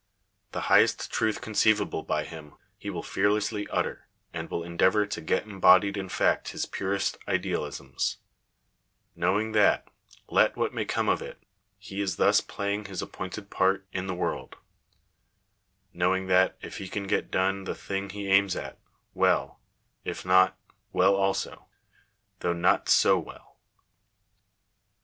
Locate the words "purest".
6.65-7.19